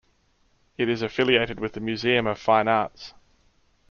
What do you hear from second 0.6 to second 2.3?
It is affiliated with the Museum